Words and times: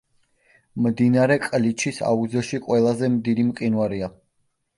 მდინარე 0.85 1.37
ყლიჩის 1.43 1.99
აუზში 2.13 2.61
ყველაზე 2.69 3.11
დიდი 3.29 3.47
მყინვარია. 3.53 4.11